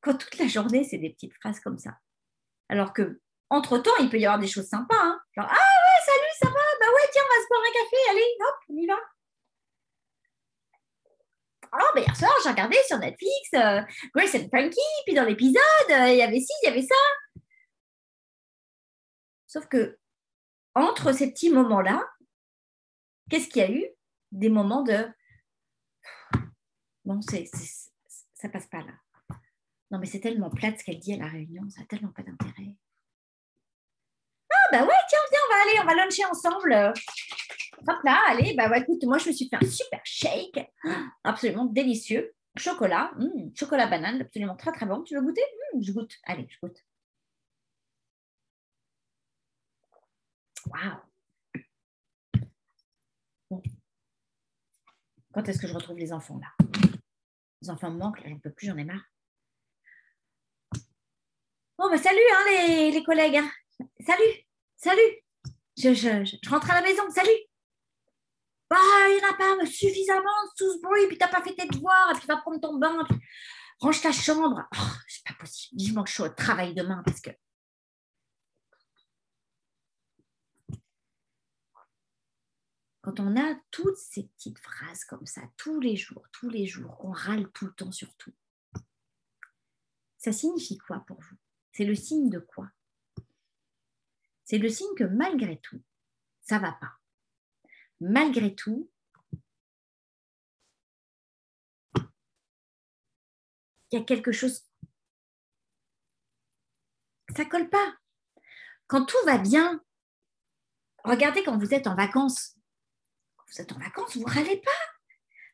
quand 0.00 0.16
toute 0.16 0.38
la 0.38 0.46
journée, 0.46 0.84
c'est 0.84 0.98
des 0.98 1.10
petites 1.10 1.34
phrases 1.34 1.60
comme 1.60 1.78
ça. 1.78 1.98
Alors 2.68 2.92
que, 2.92 3.20
entre-temps, 3.50 3.96
il 4.00 4.08
peut 4.10 4.18
y 4.18 4.26
avoir 4.26 4.38
des 4.38 4.46
choses 4.46 4.68
sympas. 4.68 4.94
Hein. 4.94 5.20
Ah 5.36 5.42
ouais, 5.42 6.04
salut, 6.04 6.34
ça 6.40 6.48
va 6.48 6.54
Bah 6.54 6.86
ouais, 6.94 6.97
tiens, 7.12 7.22
on 7.24 7.34
va 7.34 7.42
se 7.42 7.48
boire 7.48 7.62
un 7.62 7.72
café, 7.72 7.96
allez, 8.10 8.36
hop, 8.40 8.56
on 8.68 8.76
y 8.76 8.86
va. 8.86 8.98
Oh, 11.72 11.92
mais 11.94 12.02
hier 12.02 12.16
soir, 12.16 12.32
j'ai 12.42 12.50
regardé 12.50 12.76
sur 12.86 12.98
Netflix 12.98 13.50
euh, 13.54 13.82
Grace 14.14 14.34
and 14.34 14.48
Frankie, 14.48 15.02
puis 15.04 15.14
dans 15.14 15.24
l'épisode, 15.24 15.90
euh, 15.90 16.08
il 16.08 16.16
y 16.16 16.22
avait 16.22 16.40
ci, 16.40 16.52
il 16.62 16.66
y 16.66 16.70
avait 16.70 16.82
ça. 16.82 16.94
Sauf 19.46 19.66
que, 19.66 19.98
entre 20.74 21.12
ces 21.12 21.30
petits 21.30 21.50
moments-là, 21.50 22.06
qu'est-ce 23.30 23.48
qu'il 23.48 23.62
y 23.62 23.64
a 23.64 23.70
eu? 23.70 23.86
Des 24.30 24.50
moments 24.50 24.82
de. 24.82 25.08
Bon, 27.04 27.20
c'est, 27.22 27.46
ça 28.34 28.48
passe 28.48 28.66
pas 28.66 28.82
là. 28.82 28.92
Non, 29.90 29.98
mais 29.98 30.06
c'est 30.06 30.20
tellement 30.20 30.50
plate 30.50 30.78
ce 30.78 30.84
qu'elle 30.84 30.98
dit 30.98 31.14
à 31.14 31.18
la 31.18 31.28
réunion, 31.28 31.68
ça 31.70 31.80
n'a 31.80 31.86
tellement 31.86 32.12
pas 32.12 32.22
d'intérêt. 32.22 32.67
Ah, 34.70 34.80
bah 34.80 34.84
ouais, 34.86 34.94
tiens, 35.08 35.18
tiens, 35.30 35.40
on 35.48 35.54
va 35.54 35.62
aller, 35.62 35.80
on 35.80 35.84
va 35.86 36.04
luncher 36.04 36.24
ensemble. 36.26 36.92
Hop 37.86 37.96
là, 38.04 38.20
allez, 38.28 38.54
bah 38.54 38.76
écoute, 38.76 39.02
moi 39.04 39.18
je 39.18 39.28
me 39.28 39.32
suis 39.34 39.48
fait 39.48 39.56
un 39.56 39.68
super 39.70 40.00
shake, 40.04 40.58
absolument 41.24 41.64
délicieux. 41.64 42.34
Chocolat, 42.56 43.12
hmm, 43.18 43.54
chocolat 43.54 43.86
banane, 43.86 44.20
absolument 44.22 44.56
très 44.56 44.72
très 44.72 44.84
bon. 44.86 45.02
Tu 45.04 45.14
veux 45.14 45.22
goûter? 45.22 45.42
Hmm, 45.74 45.80
Je 45.80 45.92
goûte. 45.92 46.12
Allez, 46.24 46.46
je 46.50 46.58
goûte. 46.66 46.78
Waouh 50.70 50.98
Quand 55.32 55.48
est-ce 55.48 55.60
que 55.60 55.68
je 55.68 55.74
retrouve 55.74 55.98
les 55.98 56.12
enfants 56.12 56.38
là? 56.40 56.66
Les 57.62 57.70
enfants 57.70 57.90
me 57.90 57.98
manquent, 57.98 58.22
j'en 58.26 58.38
peux 58.38 58.50
plus, 58.52 58.66
j'en 58.66 58.76
ai 58.76 58.84
marre. 58.84 59.04
Bon, 61.78 61.88
bah 61.90 61.98
salut 61.98 62.18
hein, 62.34 62.44
les, 62.50 62.90
les 62.90 63.04
collègues. 63.04 63.36
Hein. 63.36 63.50
Salut, 64.04 64.47
salut. 64.78 65.22
Je, 65.76 65.94
je, 65.94 66.24
je 66.24 66.48
rentre 66.48 66.70
à 66.70 66.80
la 66.80 66.82
maison, 66.82 67.08
salut. 67.10 67.30
Bah, 68.70 68.76
il 69.08 69.16
n'y 69.16 69.24
en 69.24 69.30
a 69.30 69.34
pas 69.34 69.66
suffisamment 69.66 70.28
sous 70.56 70.72
ce 70.72 70.80
bruit, 70.80 71.06
puis 71.06 71.18
tu 71.18 71.24
n'as 71.24 71.30
pas 71.30 71.42
fait 71.42 71.54
tes 71.54 71.66
devoirs, 71.66 72.10
et 72.10 72.12
puis 72.12 72.22
tu 72.22 72.26
vas 72.26 72.36
prendre 72.38 72.60
ton 72.60 72.76
bain, 72.76 73.04
puis 73.08 73.18
range 73.80 74.00
ta 74.00 74.12
chambre. 74.12 74.68
Oh, 74.76 74.92
c'est 75.06 75.26
pas 75.26 75.34
possible. 75.34 75.78
Dis-moi 75.78 76.02
que 76.04 76.08
je 76.08 76.14
suis 76.14 76.22
au 76.22 76.28
travail 76.28 76.74
demain 76.74 77.02
parce 77.04 77.20
que. 77.20 77.30
Quand 83.00 83.20
on 83.20 83.40
a 83.40 83.54
toutes 83.70 83.96
ces 83.96 84.24
petites 84.24 84.58
phrases 84.58 85.04
comme 85.04 85.24
ça, 85.24 85.40
tous 85.56 85.80
les 85.80 85.96
jours, 85.96 86.26
tous 86.30 86.50
les 86.50 86.66
jours, 86.66 86.98
on 87.02 87.10
râle 87.10 87.50
tout 87.52 87.64
le 87.64 87.72
temps 87.72 87.92
sur 87.92 88.14
tout, 88.16 88.34
ça 90.18 90.30
signifie 90.30 90.76
quoi 90.76 91.00
pour 91.06 91.18
vous? 91.18 91.36
C'est 91.72 91.84
le 91.84 91.94
signe 91.94 92.28
de 92.28 92.40
quoi? 92.40 92.68
C'est 94.48 94.58
le 94.58 94.68
signe 94.68 94.94
que 94.96 95.04
malgré 95.04 95.58
tout, 95.60 95.82
ça 96.40 96.56
ne 96.56 96.62
va 96.62 96.72
pas 96.72 96.98
malgré 98.00 98.54
tout, 98.54 98.90
il 103.90 103.98
y 103.98 104.02
a 104.02 104.04
quelque 104.04 104.32
chose. 104.32 104.64
Ça 107.36 107.44
colle 107.44 107.68
pas. 107.68 107.96
Quand 108.86 109.04
tout 109.04 109.16
va 109.26 109.38
bien, 109.38 109.82
regardez 111.04 111.42
quand 111.42 111.58
vous 111.58 111.74
êtes 111.74 111.86
en 111.86 111.94
vacances. 111.94 112.56
Quand 113.36 113.44
vous 113.48 113.60
êtes 113.60 113.72
en 113.72 113.78
vacances, 113.78 114.16
vous 114.16 114.24
ne 114.24 114.30
râlez 114.30 114.60
pas. 114.60 114.70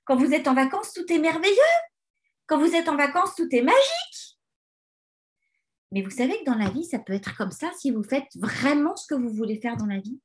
Quand 0.05 0.17
vous 0.17 0.33
êtes 0.33 0.47
en 0.47 0.55
vacances, 0.55 0.93
tout 0.93 1.11
est 1.13 1.19
merveilleux. 1.19 1.57
Quand 2.47 2.59
vous 2.59 2.75
êtes 2.75 2.89
en 2.89 2.97
vacances, 2.97 3.35
tout 3.35 3.49
est 3.51 3.63
magique. 3.63 4.34
Mais 5.95 6.03
vous 6.03 6.11
savez 6.11 6.37
que 6.41 6.45
dans 6.45 6.57
la 6.57 6.71
vie, 6.71 6.85
ça 6.85 6.99
peut 6.99 7.13
être 7.13 7.37
comme 7.37 7.53
ça 7.53 7.71
si 7.79 7.93
vous 7.93 8.03
faites 8.03 8.27
vraiment 8.35 8.97
ce 8.97 9.07
que 9.07 9.15
vous 9.15 9.31
voulez 9.31 9.61
faire 9.61 9.77
dans 9.77 9.87
la 9.87 10.01
vie. 10.01 10.19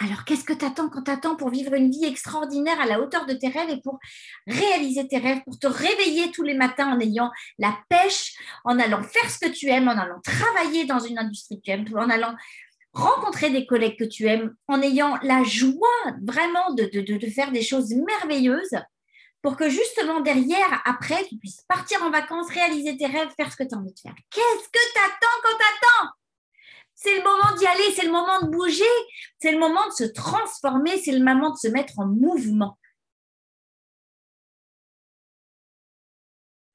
Alors, 0.00 0.24
qu'est-ce 0.24 0.44
que 0.44 0.54
tu 0.54 0.64
attends 0.64 0.88
quand 0.88 1.02
tu 1.02 1.10
attends 1.10 1.36
pour 1.36 1.50
vivre 1.50 1.74
une 1.74 1.90
vie 1.90 2.06
extraordinaire 2.06 2.80
à 2.80 2.86
la 2.86 3.00
hauteur 3.00 3.26
de 3.26 3.34
tes 3.34 3.48
rêves 3.48 3.68
et 3.68 3.82
pour 3.82 4.00
réaliser 4.46 5.06
tes 5.06 5.18
rêves, 5.18 5.42
pour 5.44 5.58
te 5.58 5.66
réveiller 5.66 6.30
tous 6.32 6.42
les 6.42 6.54
matins 6.54 6.90
en 6.96 6.98
ayant 7.00 7.30
la 7.58 7.78
pêche, 7.90 8.34
en 8.64 8.78
allant 8.78 9.02
faire 9.02 9.30
ce 9.30 9.38
que 9.38 9.52
tu 9.52 9.68
aimes, 9.68 9.88
en 9.88 9.98
allant 9.98 10.20
travailler 10.24 10.86
dans 10.86 10.98
une 10.98 11.18
industrie 11.18 11.58
que 11.58 11.64
tu 11.64 11.70
aimes, 11.70 11.86
en 11.94 12.08
allant 12.08 12.34
rencontrer 12.94 13.50
des 13.50 13.66
collègues 13.66 13.98
que 13.98 14.04
tu 14.04 14.26
aimes, 14.26 14.54
en 14.68 14.80
ayant 14.80 15.18
la 15.22 15.44
joie 15.44 15.76
vraiment 16.22 16.72
de, 16.72 16.86
de 16.86 17.26
faire 17.28 17.52
des 17.52 17.62
choses 17.62 17.94
merveilleuses? 17.94 18.78
Pour 19.44 19.58
que 19.58 19.68
justement 19.68 20.20
derrière, 20.20 20.80
après, 20.86 21.22
tu 21.28 21.36
puisses 21.36 21.60
partir 21.68 22.02
en 22.02 22.10
vacances, 22.10 22.48
réaliser 22.48 22.96
tes 22.96 23.04
rêves, 23.04 23.28
faire 23.36 23.52
ce 23.52 23.56
que 23.58 23.64
tu 23.64 23.74
as 23.74 23.78
envie 23.78 23.92
de 23.92 23.98
faire. 24.00 24.14
Qu'est-ce 24.30 24.68
que 24.70 24.92
tu 24.94 24.98
attends 25.04 25.40
quand 25.42 25.58
tu 25.58 25.64
attends 25.64 26.10
c'est 26.96 27.18
le 27.18 27.24
moment 27.24 27.54
d'y 27.58 27.66
aller, 27.66 27.92
c'est 27.94 28.06
le 28.06 28.12
moment 28.12 28.40
de 28.40 28.48
bouger, 28.48 28.84
c'est 29.38 29.52
le 29.52 29.58
moment 29.58 29.86
de 29.88 29.92
se 29.92 30.04
transformer, 30.04 30.96
c'est 30.96 31.12
le 31.12 31.22
moment 31.22 31.50
de 31.50 31.56
se 31.56 31.68
mettre 31.68 31.98
en 31.98 32.06
mouvement. 32.06 32.78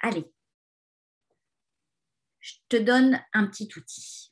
Allez, 0.01 0.31
je 2.39 2.53
te 2.67 2.77
donne 2.77 3.19
un 3.33 3.47
petit 3.47 3.69
outil. 3.77 4.31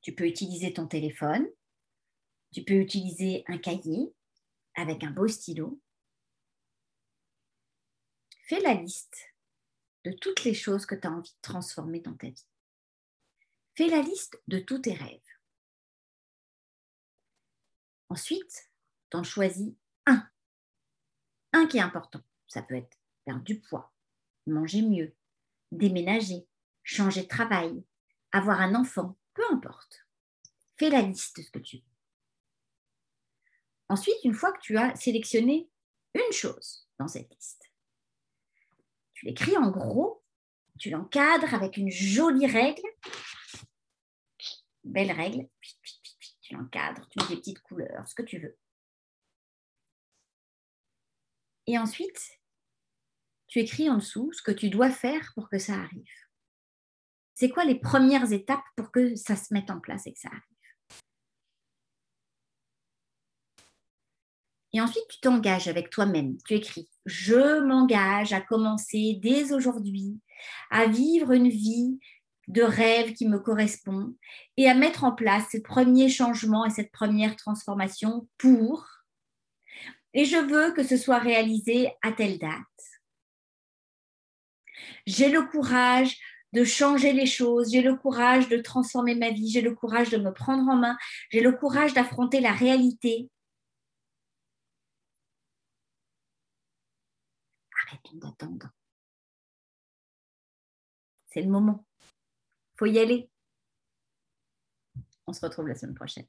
Tu 0.00 0.14
peux 0.14 0.26
utiliser 0.26 0.72
ton 0.72 0.88
téléphone, 0.88 1.46
tu 2.52 2.64
peux 2.64 2.74
utiliser 2.74 3.44
un 3.46 3.58
cahier 3.58 4.12
avec 4.74 5.04
un 5.04 5.10
beau 5.10 5.28
stylo. 5.28 5.78
Fais 8.50 8.58
la 8.58 8.74
liste 8.74 9.32
de 10.04 10.10
toutes 10.10 10.42
les 10.42 10.54
choses 10.54 10.84
que 10.84 10.96
tu 10.96 11.06
as 11.06 11.12
envie 11.12 11.30
de 11.30 11.40
transformer 11.40 12.00
dans 12.00 12.16
ta 12.16 12.26
vie. 12.26 12.46
Fais 13.76 13.86
la 13.86 14.02
liste 14.02 14.42
de 14.48 14.58
tous 14.58 14.80
tes 14.80 14.92
rêves. 14.92 15.20
Ensuite, 18.08 18.72
t'en 19.08 19.22
choisis 19.22 19.72
un 20.04 20.28
un 21.52 21.68
qui 21.68 21.76
est 21.76 21.80
important. 21.80 22.22
Ça 22.48 22.60
peut 22.62 22.74
être 22.74 22.98
perdre 23.24 23.44
du 23.44 23.60
poids, 23.60 23.94
manger 24.48 24.82
mieux, 24.82 25.14
déménager, 25.70 26.44
changer 26.82 27.22
de 27.22 27.28
travail, 27.28 27.84
avoir 28.32 28.60
un 28.60 28.74
enfant, 28.74 29.16
peu 29.32 29.44
importe. 29.52 30.08
Fais 30.76 30.90
la 30.90 31.02
liste 31.02 31.36
de 31.36 31.42
ce 31.42 31.52
que 31.52 31.60
tu 31.60 31.76
veux. 31.76 31.84
Ensuite, 33.90 34.24
une 34.24 34.34
fois 34.34 34.50
que 34.50 34.60
tu 34.60 34.76
as 34.76 34.96
sélectionné 34.96 35.70
une 36.14 36.32
chose 36.32 36.88
dans 36.98 37.06
cette 37.06 37.32
liste, 37.32 37.59
tu 39.20 39.26
l'écris 39.26 39.56
en 39.58 39.70
gros, 39.70 40.24
tu 40.78 40.88
l'encadres 40.88 41.52
avec 41.52 41.76
une 41.76 41.90
jolie 41.90 42.46
règle, 42.46 42.88
belle 44.82 45.12
règle, 45.12 45.46
tu 46.40 46.54
l'encadres, 46.54 47.06
tu 47.10 47.18
mets 47.18 47.28
des 47.28 47.36
petites 47.36 47.60
couleurs, 47.60 48.08
ce 48.08 48.14
que 48.14 48.22
tu 48.22 48.38
veux. 48.38 48.56
Et 51.66 51.78
ensuite, 51.78 52.40
tu 53.46 53.58
écris 53.58 53.90
en 53.90 53.96
dessous 53.96 54.32
ce 54.32 54.40
que 54.40 54.52
tu 54.52 54.70
dois 54.70 54.90
faire 54.90 55.32
pour 55.34 55.50
que 55.50 55.58
ça 55.58 55.74
arrive. 55.74 56.08
C'est 57.34 57.50
quoi 57.50 57.66
les 57.66 57.78
premières 57.78 58.32
étapes 58.32 58.64
pour 58.74 58.90
que 58.90 59.16
ça 59.16 59.36
se 59.36 59.52
mette 59.52 59.70
en 59.70 59.80
place 59.80 60.06
et 60.06 60.14
que 60.14 60.18
ça 60.18 60.28
arrive? 60.28 60.49
Et 64.72 64.80
ensuite, 64.80 65.06
tu 65.08 65.20
t'engages 65.20 65.68
avec 65.68 65.90
toi-même. 65.90 66.36
Tu 66.46 66.54
écris, 66.54 66.88
je 67.06 67.60
m'engage 67.60 68.32
à 68.32 68.40
commencer 68.40 69.18
dès 69.20 69.52
aujourd'hui 69.52 70.18
à 70.70 70.86
vivre 70.86 71.32
une 71.32 71.48
vie 71.48 71.98
de 72.48 72.62
rêve 72.62 73.12
qui 73.14 73.28
me 73.28 73.38
correspond 73.38 74.14
et 74.56 74.68
à 74.68 74.74
mettre 74.74 75.04
en 75.04 75.12
place 75.12 75.44
ce 75.52 75.58
premier 75.58 76.08
changement 76.08 76.64
et 76.64 76.70
cette 76.70 76.90
première 76.90 77.36
transformation 77.36 78.28
pour, 78.38 78.86
et 80.14 80.24
je 80.24 80.36
veux 80.36 80.72
que 80.72 80.82
ce 80.82 80.96
soit 80.96 81.18
réalisé 81.18 81.92
à 82.02 82.10
telle 82.10 82.38
date. 82.38 82.50
J'ai 85.06 85.28
le 85.28 85.42
courage 85.42 86.18
de 86.52 86.64
changer 86.64 87.12
les 87.12 87.26
choses, 87.26 87.70
j'ai 87.70 87.82
le 87.82 87.94
courage 87.94 88.48
de 88.48 88.56
transformer 88.56 89.14
ma 89.14 89.30
vie, 89.30 89.50
j'ai 89.50 89.60
le 89.60 89.74
courage 89.74 90.10
de 90.10 90.16
me 90.16 90.32
prendre 90.32 90.68
en 90.68 90.76
main, 90.76 90.96
j'ai 91.30 91.40
le 91.40 91.52
courage 91.52 91.94
d'affronter 91.94 92.40
la 92.40 92.52
réalité 92.52 93.30
arrêtons 97.90 98.16
d'attendre. 98.16 98.68
C'est 101.26 101.42
le 101.42 101.50
moment. 101.50 101.84
Faut 102.76 102.86
y 102.86 102.98
aller. 102.98 103.28
On 105.26 105.32
se 105.32 105.44
retrouve 105.44 105.68
la 105.68 105.74
semaine 105.74 105.94
prochaine. 105.94 106.26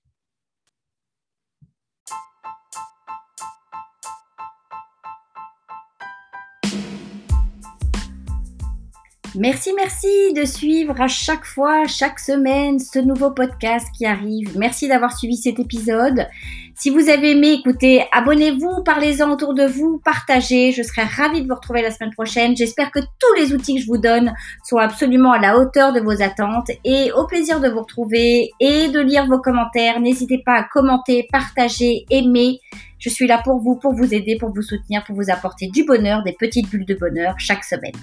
Merci, 9.34 9.72
merci 9.74 10.34
de 10.34 10.44
suivre 10.44 11.00
à 11.00 11.08
chaque 11.08 11.46
fois, 11.46 11.88
chaque 11.88 12.20
semaine, 12.20 12.80
ce 12.80 13.00
nouveau 13.00 13.32
podcast 13.32 13.88
qui 13.98 14.06
arrive. 14.06 14.58
Merci 14.58 14.90
d'avoir 14.90 15.18
suivi 15.18 15.38
cet 15.38 15.58
épisode. 15.58 16.28
Si 16.82 16.90
vous 16.90 17.10
avez 17.10 17.34
aimé, 17.34 17.60
écoutez, 17.60 18.06
abonnez-vous, 18.12 18.82
parlez-en 18.84 19.30
autour 19.30 19.54
de 19.54 19.68
vous, 19.68 20.02
partagez. 20.04 20.72
Je 20.72 20.82
serai 20.82 21.04
ravie 21.04 21.44
de 21.44 21.48
vous 21.48 21.54
retrouver 21.54 21.84
la 21.84 21.92
semaine 21.92 22.10
prochaine. 22.10 22.58
J'espère 22.58 22.90
que 22.90 22.98
tous 22.98 23.34
les 23.38 23.54
outils 23.54 23.76
que 23.76 23.82
je 23.82 23.86
vous 23.86 24.00
donne 24.00 24.34
sont 24.68 24.78
absolument 24.78 25.32
à 25.32 25.38
la 25.38 25.60
hauteur 25.60 25.94
de 25.94 26.00
vos 26.00 26.24
attentes 26.24 26.72
et 26.84 27.12
au 27.12 27.28
plaisir 27.28 27.60
de 27.60 27.70
vous 27.70 27.82
retrouver 27.82 28.50
et 28.60 28.88
de 28.88 29.00
lire 29.00 29.28
vos 29.28 29.38
commentaires. 29.38 30.00
N'hésitez 30.00 30.42
pas 30.44 30.56
à 30.56 30.64
commenter, 30.64 31.28
partager, 31.32 32.06
aimer. 32.10 32.58
Je 32.98 33.10
suis 33.10 33.28
là 33.28 33.40
pour 33.44 33.60
vous, 33.60 33.76
pour 33.76 33.94
vous 33.94 34.16
aider, 34.16 34.38
pour 34.40 34.52
vous 34.52 34.64
soutenir, 34.64 35.04
pour 35.04 35.16
vous 35.16 35.30
apporter 35.30 35.68
du 35.68 35.84
bonheur, 35.84 36.24
des 36.24 36.34
petites 36.34 36.68
bulles 36.68 36.88
de 36.88 36.96
bonheur 36.96 37.36
chaque 37.38 37.64
semaine. 37.64 37.94